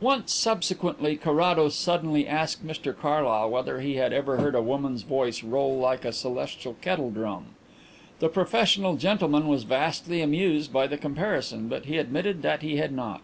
Once, 0.00 0.32
subsequently, 0.32 1.16
Carrados 1.16 1.74
suddenly 1.74 2.24
asked 2.24 2.64
Mr 2.64 2.96
Carlyle 2.96 3.50
whether 3.50 3.80
he 3.80 3.96
had 3.96 4.12
ever 4.12 4.36
heard 4.36 4.54
a 4.54 4.62
woman's 4.62 5.02
voice 5.02 5.42
roll 5.42 5.76
like 5.76 6.04
a 6.04 6.12
celestial 6.12 6.74
kettle 6.80 7.10
drum. 7.10 7.46
The 8.20 8.28
professional 8.28 8.94
gentleman 8.94 9.48
was 9.48 9.64
vastly 9.64 10.22
amused 10.22 10.72
by 10.72 10.86
the 10.86 10.96
comparison, 10.96 11.66
but 11.66 11.86
he 11.86 11.98
admitted 11.98 12.42
that 12.42 12.62
he 12.62 12.76
had 12.76 12.92
not. 12.92 13.22